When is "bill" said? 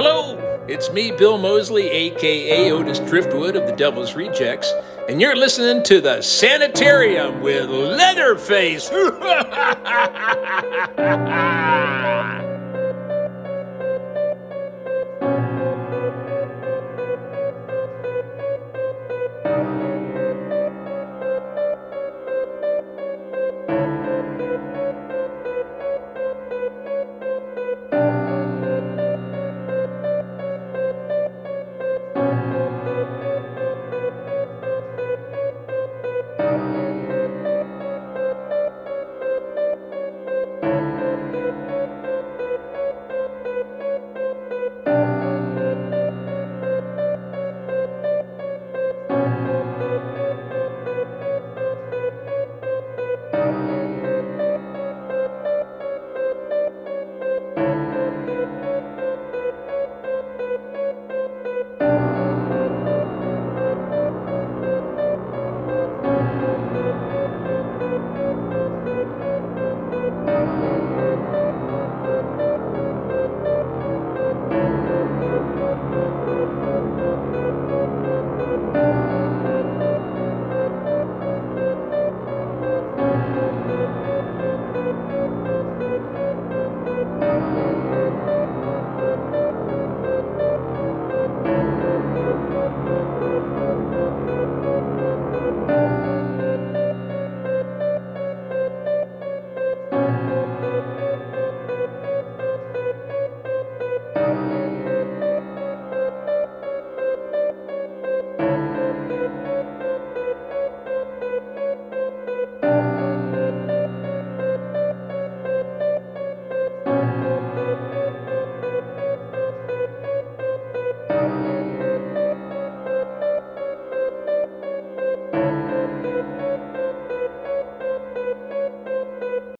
1.10-1.38